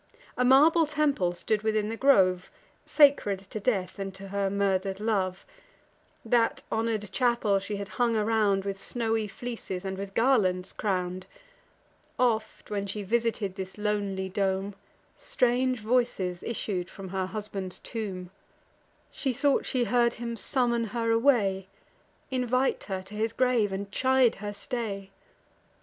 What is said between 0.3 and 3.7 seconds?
A marble temple stood within the grove, Sacred to